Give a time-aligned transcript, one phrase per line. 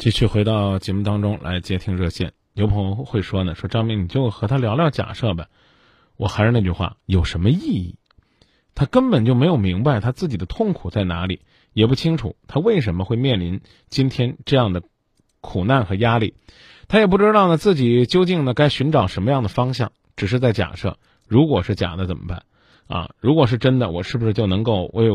[0.00, 5.48] 继续回到节目当中来接听热线，有朋友会说呢，说张明你就和他聊聊假设呗。
[6.16, 7.96] 我还是那句话，有什么意义？
[8.74, 11.42] 他根本就没有明白他自己的痛苦在哪里，
[11.74, 13.60] 也不清楚他为什么会面临
[13.90, 14.82] 今天这样的
[15.42, 16.32] 苦难和压力，
[16.88, 20.96] 他也不知道呢自己究竟呢该寻找什么样的方向，只是在假设，
[21.28, 22.44] 如果是假的怎么办？
[22.86, 25.10] 啊，如果是真的，我是不是就能够为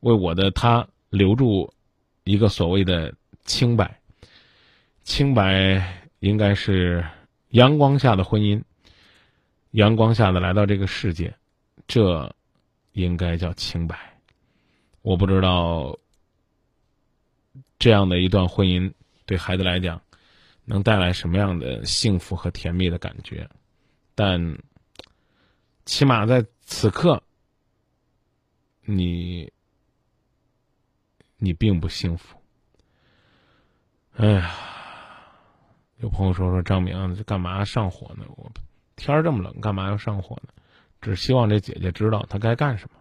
[0.00, 1.72] 为我的他留住
[2.22, 3.14] 一个所谓的？
[3.46, 4.00] 清白，
[5.04, 7.06] 清白应该是
[7.50, 8.60] 阳光下的婚姻，
[9.70, 11.32] 阳光下的来到这个世界，
[11.86, 12.34] 这
[12.92, 13.96] 应该叫清白。
[15.02, 15.96] 我不知道
[17.78, 18.92] 这样的一段婚姻
[19.24, 20.02] 对孩子来讲
[20.64, 23.48] 能带来什么样的幸福和甜蜜的感觉，
[24.16, 24.58] 但
[25.84, 27.22] 起码在此刻，
[28.82, 29.52] 你
[31.36, 32.36] 你并不幸福。
[34.18, 34.50] 哎呀，
[35.98, 38.24] 有朋友说说张明，这干嘛上火呢？
[38.36, 38.50] 我
[38.96, 40.48] 天儿这么冷，干嘛要上火呢？
[41.02, 42.98] 只希望这姐姐知道她该干什么。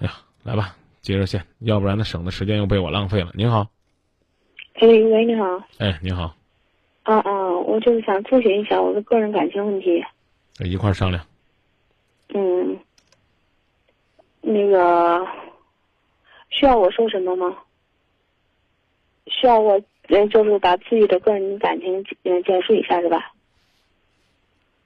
[0.00, 0.12] 哎呀，
[0.44, 3.32] 来吧，接热线，要不然呢，省的时间又被我浪费了。
[3.34, 3.66] 您好，
[4.74, 5.44] 哎喂，你好。
[5.78, 6.36] 哎，你好。
[7.02, 10.04] 啊啊，我就是想咨询一下我的个人感情问题。
[10.60, 11.26] 一块儿商量。
[12.28, 12.78] 嗯，
[14.40, 15.26] 那个
[16.50, 17.56] 需要我说什么吗？
[19.38, 23.32] 需要我呃，就是把自己的个人感情嗯简述一下是吧？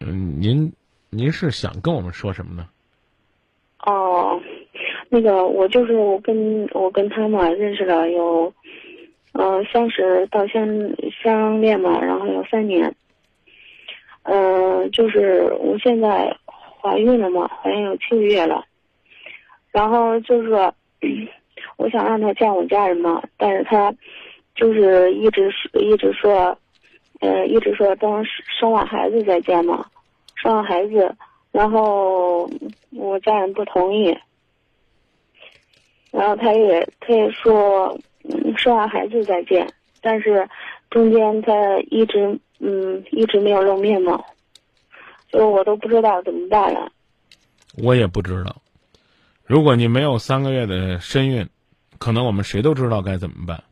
[0.00, 0.72] 嗯，您
[1.10, 2.68] 您是想跟我们说什么呢？
[3.80, 4.40] 哦，
[5.08, 8.52] 那个我就是我跟我跟他嘛认识了有，
[9.32, 10.66] 呃，相识到相
[11.22, 12.94] 相恋嘛，然后有三年。
[14.24, 16.36] 嗯，就是我现在
[16.80, 18.66] 怀孕了嘛，怀孕有七个月了，
[19.72, 20.74] 然后就是说，
[21.78, 23.94] 我想让他见我家人嘛，但是他。
[24.56, 26.58] 就是一直一直说，
[27.20, 28.24] 呃，一直说等
[28.58, 29.86] 生完孩子再见嘛，
[30.34, 31.14] 生完孩子，
[31.52, 32.50] 然后
[32.90, 34.16] 我家人不同意，
[36.10, 39.70] 然后他也他也说，嗯，生完孩子再见，
[40.00, 40.48] 但是
[40.90, 41.52] 中间他
[41.90, 44.18] 一直嗯一直没有露面嘛，
[45.30, 46.90] 就是我都不知道怎么办了。
[47.76, 48.56] 我也不知道，
[49.44, 51.46] 如果你没有三个月的身孕，
[51.98, 53.62] 可能我们谁都知道该怎么办。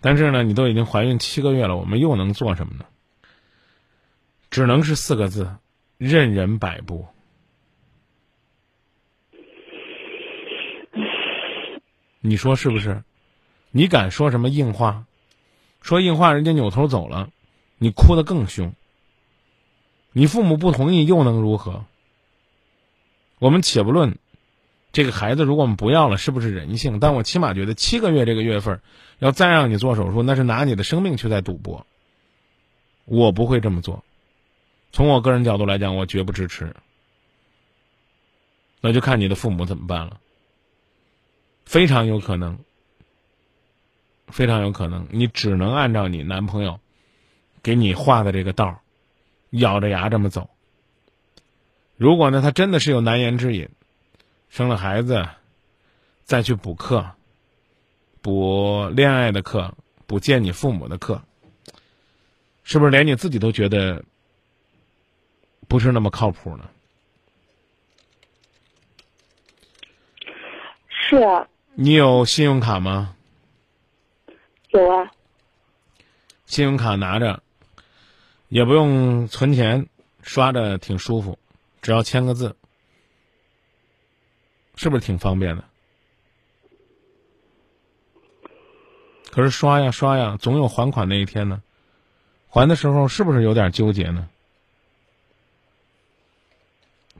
[0.00, 2.84] 但是呢，你都已经怀孕七个月了，我们又能做什么呢？
[4.50, 5.56] 只能是四个字：
[5.96, 7.06] 任人摆布。
[12.20, 13.02] 你说是不是？
[13.70, 15.04] 你敢说什么硬话？
[15.82, 17.30] 说硬话，人家扭头走了，
[17.78, 18.72] 你哭得更凶。
[20.12, 21.84] 你父母不同意，又能如何？
[23.38, 24.18] 我们且不论。
[24.90, 26.98] 这个孩子，如果我们不要了，是不是人性？
[26.98, 28.80] 但我起码觉得七个月这个月份，
[29.18, 31.86] 要再让你做手术，那是拿你的生命去在赌博。
[33.04, 34.02] 我不会这么做。
[34.90, 36.74] 从我个人角度来讲，我绝不支持。
[38.80, 40.20] 那就看你的父母怎么办了。
[41.64, 42.58] 非常有可能，
[44.28, 46.80] 非常有可能，你只能按照你男朋友
[47.62, 48.80] 给你画的这个道
[49.50, 50.48] 咬着牙这么走。
[51.96, 53.68] 如果呢，他真的是有难言之隐。
[54.48, 55.28] 生了孩子，
[56.24, 57.10] 再去补课，
[58.22, 59.74] 补恋爱的课，
[60.06, 61.22] 补见你父母的课，
[62.64, 64.04] 是不是连你自己都觉得
[65.68, 66.68] 不是那么靠谱呢？
[70.88, 71.48] 是啊。
[71.74, 73.14] 你有信用卡吗？
[74.70, 75.10] 有啊。
[76.44, 77.42] 信用卡拿着，
[78.48, 79.86] 也不用存钱，
[80.22, 81.38] 刷着挺舒服，
[81.80, 82.56] 只要签个字。
[84.78, 85.64] 是不是挺方便的？
[89.32, 91.62] 可是刷呀刷呀，总有还款那一天呢。
[92.46, 94.28] 还的时候是不是有点纠结呢？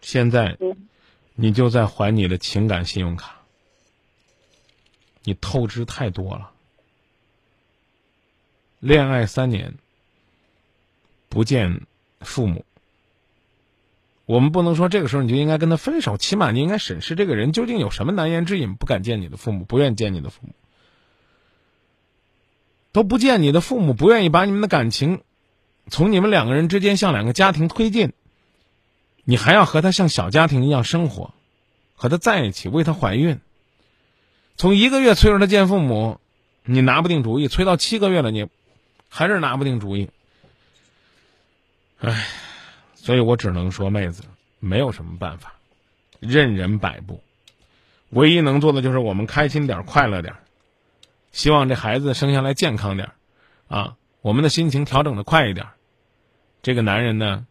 [0.01, 0.57] 现在，
[1.35, 3.43] 你就在还你的情感信用卡，
[5.25, 6.53] 你透支太多了。
[8.79, 9.75] 恋爱三年，
[11.29, 11.87] 不见
[12.21, 12.65] 父母。
[14.29, 20.53] 我们不能说这个时候你就应该跟他分手，起码你应该审视这个人究竟有什么难言之隐，不敢见你的父母，不愿见你的父母，
[22.93, 25.23] 都不见你的父母，不愿意把你们的感情
[25.89, 28.13] 从你们两个人之间向两个家庭推进，
[29.25, 31.33] 你还要和他像小家庭一样生活，
[31.95, 33.41] 和他在一起，为他怀孕，
[34.59, 36.21] 从一个月催着他见父母，
[36.65, 38.47] 你拿不定主意，催到七个月了，你
[39.09, 40.11] 还是拿不定主意，
[42.01, 42.29] 唉。
[43.09, 44.23] 所以我只能说，妹子，
[44.61, 45.55] 没有什么办法，
[46.21, 47.23] 任人摆布，
[48.11, 50.35] 唯一能做的就是我们开心点，快乐点，
[51.33, 53.09] 希望这孩子生下来健康点，
[53.67, 55.65] 啊，我们的心情调整的快一点，
[56.61, 57.47] 这个男人呢，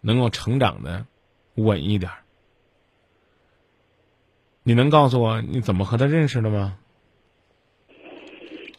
[0.00, 1.04] 能够成长的
[1.56, 2.12] 稳一点。
[4.62, 6.78] 你能告诉我你怎么和他认识的吗？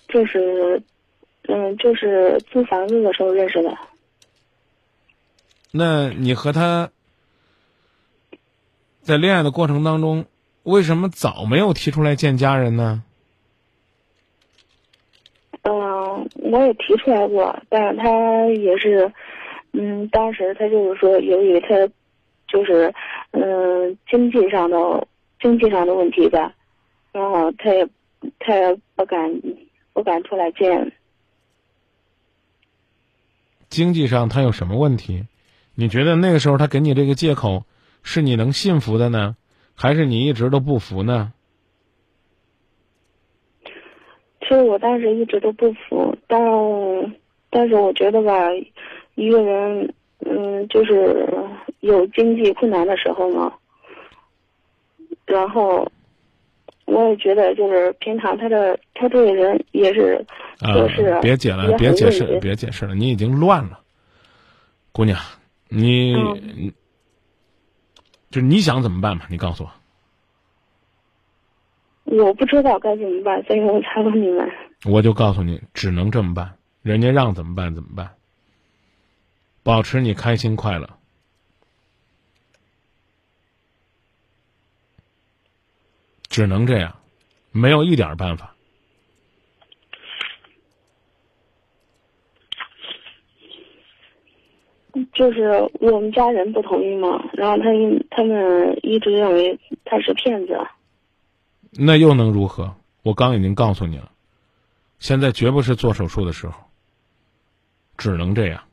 [0.07, 0.81] 就是，
[1.49, 3.77] 嗯，就是租房子的时候认识的。
[5.77, 6.89] 那你和他
[9.01, 10.23] 在恋爱的过程当中，
[10.63, 13.03] 为什么早没有提出来见家人呢？
[15.63, 19.11] 嗯，我也提出来过，但是他也是，
[19.73, 21.67] 嗯，当时他就是说，由于他
[22.47, 22.93] 就是，
[23.31, 25.05] 嗯，经济上的
[25.41, 26.53] 经济上的问题吧，
[27.11, 27.85] 然后他也
[28.39, 29.41] 他也不敢
[29.91, 30.93] 不敢出来见。
[33.67, 35.25] 经济上他有什么问题？
[35.75, 37.63] 你觉得那个时候他给你这个借口，
[38.01, 39.35] 是你能信服的呢，
[39.75, 41.31] 还是你一直都不服呢？
[44.41, 46.39] 其实我当时一直都不服，但
[47.49, 48.47] 但是我觉得吧，
[49.15, 51.27] 一个人，嗯，就是
[51.79, 53.51] 有经济困难的时候嘛，
[55.25, 55.91] 然后
[56.85, 60.23] 我也觉得就是平常他的他这个人也是
[60.59, 60.75] 啊
[61.21, 63.79] 别解了，别解释别解释了，你已经乱了，
[64.91, 65.17] 姑娘，
[65.77, 66.73] 你、嗯你
[68.31, 69.27] 就你想怎么办吧？
[69.29, 69.71] 你告诉我。
[72.05, 74.49] 我不知道该怎么办，所以我才问你们。
[74.85, 78.15] 我就告诉你，只能这么办，人家让怎么办怎么办。
[79.63, 80.97] 保持你开心快乐，
[86.29, 86.95] 只能这样，
[87.51, 88.54] 没有一点儿办法。
[95.13, 97.63] 就是我们家人不同意嘛，然后他
[98.09, 100.57] 他们一直认为他是骗子。
[101.71, 102.75] 那又能如何？
[103.03, 104.11] 我刚已经告诉你了，
[104.99, 106.53] 现在绝不是做手术的时候，
[107.97, 108.63] 只能这样。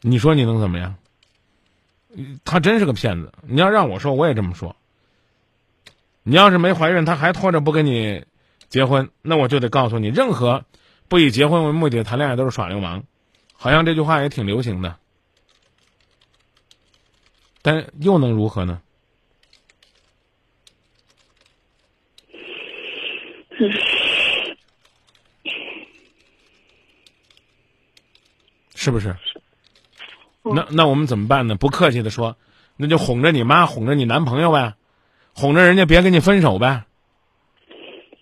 [0.00, 0.96] 你说你能怎么样？
[2.44, 3.32] 他真是个骗子！
[3.42, 4.76] 你要让我说，我也这么说。
[6.22, 8.24] 你要是没怀孕，他还拖着不跟你
[8.68, 10.64] 结婚，那我就得告诉你，任何
[11.12, 13.04] 不以结婚为目的的谈恋爱都是耍流氓。
[13.52, 14.96] 好像这句话也挺流行的，
[17.60, 18.80] 但又能如何呢？
[28.74, 29.14] 是不是？
[30.42, 31.56] 那那我们怎么办呢？
[31.56, 32.38] 不客气的说，
[32.78, 34.76] 那就哄着你妈，哄着你男朋友呗，
[35.34, 36.84] 哄着人家别跟你分手呗，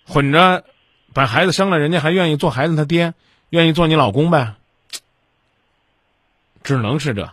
[0.05, 0.65] 哄着
[1.13, 3.15] 把孩子生了，人家还愿意做孩子他爹，
[3.51, 4.55] 愿意做你老公呗，
[6.63, 7.33] 只能是这。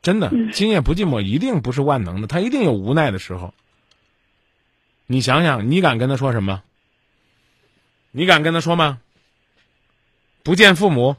[0.00, 3.52] 真的，今夜不寂寞一定不是万能的，他一定有无奈的时候。
[5.06, 6.62] 你想想，你敢跟他说什么？
[8.10, 9.00] 你敢跟他说吗？
[10.42, 11.16] 不见父母，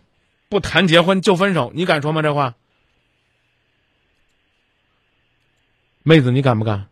[0.47, 2.21] 不谈结婚就分手，你敢说吗？
[2.21, 2.55] 这话，
[6.01, 6.87] 妹子，你敢不敢？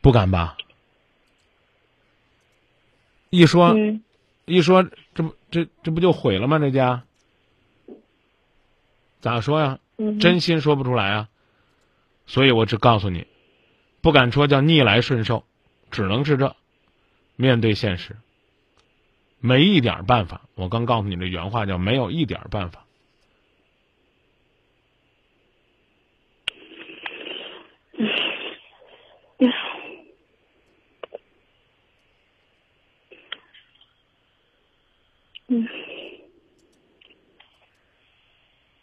[0.00, 0.56] 不敢吧？
[3.28, 4.02] 一说，嗯
[4.46, 4.82] 一说，
[5.14, 6.58] 这不这这不就毁了吗？
[6.58, 7.04] 这家
[9.20, 9.78] 咋说呀？
[9.98, 11.28] 嗯，真心说不出来啊。
[12.26, 13.26] 所以我只告诉你，
[14.00, 15.44] 不敢说叫逆来顺受，
[15.90, 16.56] 只能是这，
[17.36, 18.16] 面对现实，
[19.38, 20.42] 没一点办法。
[20.54, 22.86] 我刚告诉你的原话叫没有一点办法。
[29.38, 29.48] 嗯
[35.50, 35.68] 嗯。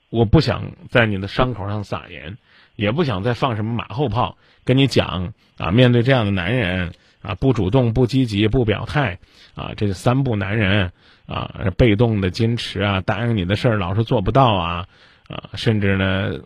[0.09, 2.37] 我不想在你的伤口上撒盐，
[2.77, 9.19] 也不想再放什么马后炮，跟你讲啊，面对这样的男人啊，不主动、不积极、不表态
[9.53, 10.93] 啊，这三不男人
[11.25, 14.87] 啊，被动的矜持啊，答应你的事儿老是做不到啊
[15.27, 16.39] 啊，甚至呢，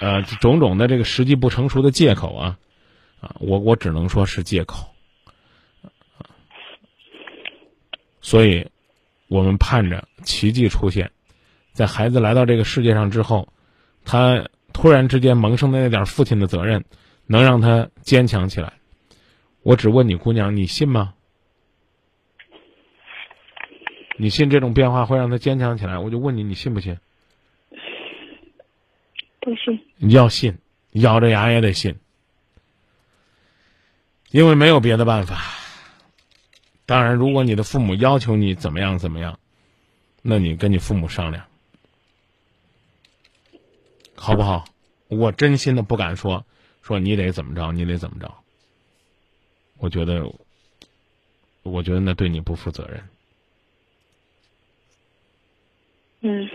[0.00, 2.58] 呃，种种的这个时机不成熟的借口啊
[3.20, 4.88] 啊，我我只能说是借口，
[8.20, 8.66] 所以，
[9.28, 11.10] 我们盼着奇迹出现。
[11.72, 13.52] 在孩子来到这个世界上之后，
[14.04, 16.84] 他突然之间萌生的那点父亲的责任，
[17.26, 18.72] 能让他坚强起来。
[19.62, 21.14] 我只问你，姑娘，你信吗？
[24.16, 25.98] 你信这种变化会让他坚强起来？
[25.98, 26.98] 我就问你，你信不信？
[29.40, 29.80] 不信。
[29.96, 30.58] 你要信，
[30.90, 31.94] 咬着牙也得信，
[34.30, 35.36] 因为没有别的办法。
[36.88, 39.38] 当然，如果你的父母要求你怎么样怎么样，
[40.22, 41.46] 那你跟你父母商量，
[44.14, 44.64] 好不好？
[45.08, 46.42] 我真心的不敢说，
[46.80, 48.34] 说你得怎么着，你得怎么着。
[49.76, 50.32] 我觉得，
[51.62, 53.08] 我觉得那对你不负责任，
[56.20, 56.48] 嗯，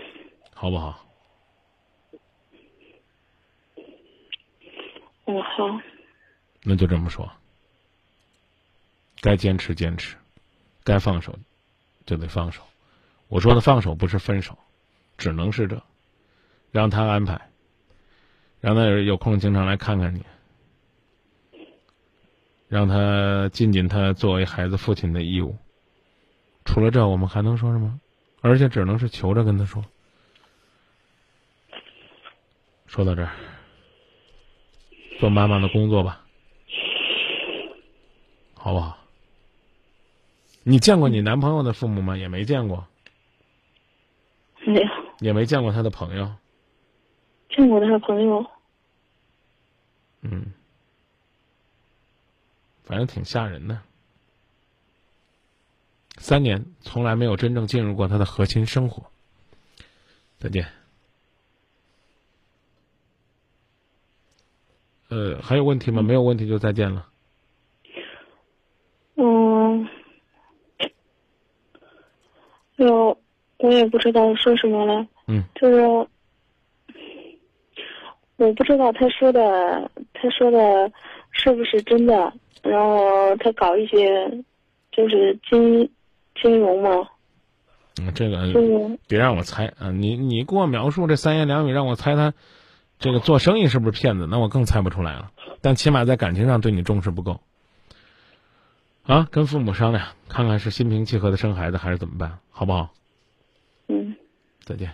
[0.52, 1.06] 好不好？
[5.26, 5.80] 嗯，好，
[6.64, 7.30] 那就这么说。
[9.20, 10.16] 该坚持坚持，
[10.84, 11.36] 该放手
[12.06, 12.62] 就得放手。
[13.28, 14.56] 我说的放手不是分手，
[15.16, 15.82] 只能是这，
[16.70, 17.48] 让他安排，
[18.60, 20.22] 让他有空经常来看看你，
[22.68, 25.56] 让他尽尽他作为孩子父亲的义务。
[26.64, 27.98] 除了这，我们还能说什么？
[28.42, 29.84] 而且只能是求着跟他说。
[32.86, 33.30] 说到这儿，
[35.18, 36.24] 做妈妈的工作吧，
[38.54, 38.98] 好不好？
[40.64, 42.16] 你见过你男朋友的父母吗？
[42.16, 42.86] 也没见过，
[44.66, 44.88] 没有
[45.20, 46.34] 也没见过他的朋友。
[47.50, 48.44] 见过他的朋友，
[50.22, 50.52] 嗯，
[52.82, 53.80] 反正挺吓人的。
[56.16, 59.04] 三年从来没有真正进入过他的核心生活。
[60.38, 60.66] 再见。
[65.08, 66.02] 呃，还有问题吗？
[66.02, 67.08] 没有问题就再见了。
[69.16, 69.88] 嗯，
[72.84, 73.18] 有
[73.58, 75.80] 我也不知道说什么了，嗯，就是
[78.36, 80.90] 我不知道他说的他说的
[81.30, 84.42] 是不是真的，然后他搞一些
[84.90, 85.90] 就是金
[86.42, 87.08] 金融嘛，
[88.00, 89.90] 嗯，这个金融别让我猜啊！
[89.92, 92.34] 你你给我描述这三言两语，让我猜他
[92.98, 94.26] 这个做生意是不是骗子？
[94.28, 95.30] 那我更猜不出来了。
[95.60, 97.40] 但起码在感情上对你重视不够。
[99.04, 102.92] 啊，跟父母商量，看看是心平气和的生孩子，还是怎么办，好不好？
[103.88, 104.16] 嗯
[104.64, 104.92] 再见。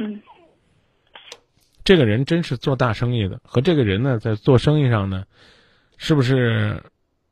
[0.00, 0.20] 嗯
[1.84, 5.24] 这个人真是做大生意的，和这个人呢，在做生意上呢，
[5.96, 6.82] 是不是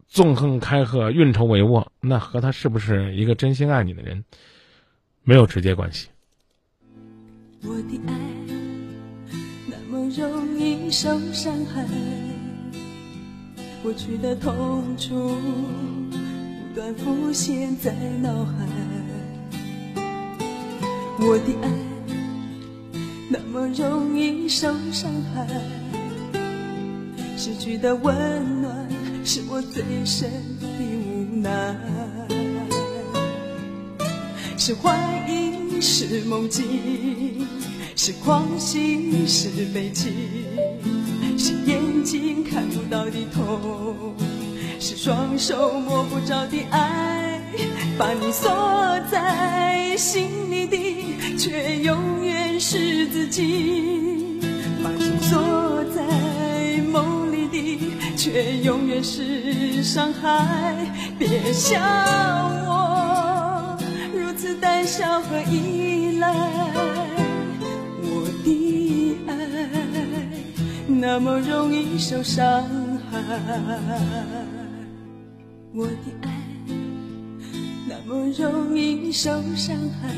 [0.06, 1.88] 纵横开贺、运筹帷幄？
[2.00, 4.25] 那和他是不是一个真心爱你的人，
[5.25, 6.08] 没有直接关系。
[7.62, 8.14] 我的爱
[9.68, 11.85] 那么容易受伤害，
[13.87, 15.37] 过去的痛楚
[16.11, 18.66] 不断浮现在脑海。
[21.21, 21.71] 我的爱
[23.31, 25.47] 那么容易受伤害，
[27.38, 28.12] 失去的温
[28.61, 28.88] 暖
[29.25, 31.76] 是我最深的无奈。
[34.59, 37.47] 是怀疑，是梦境，
[37.95, 40.11] 是狂喜，是悲戚，
[41.46, 44.16] 是眼睛看不到的痛，
[44.80, 47.40] 是双手摸不着的爱，
[47.96, 48.50] 把你锁
[49.08, 54.40] 在心里的，却永远是自己，
[54.82, 57.80] 把你锁在梦里的，
[58.16, 60.84] 却永远是伤害。
[61.16, 61.78] 别笑
[62.66, 63.78] 我
[64.12, 67.05] 如此胆小和依赖，
[71.08, 72.44] 那么容易受伤
[73.08, 73.22] 害，
[75.72, 76.28] 我的爱
[77.88, 80.12] 那么容易受伤害，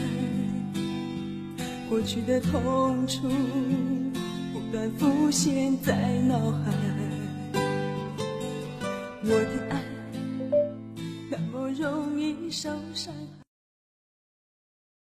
[1.90, 3.28] 过去的痛楚
[4.54, 5.94] 不断浮现在
[6.26, 6.72] 脑海，
[9.24, 9.82] 我的爱
[11.30, 13.37] 那么容易受伤害。